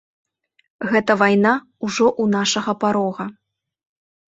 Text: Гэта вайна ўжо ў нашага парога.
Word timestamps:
Гэта 0.93 1.11
вайна 1.23 1.51
ўжо 1.85 2.07
ў 2.23 2.25
нашага 2.39 2.77
парога. 2.87 3.31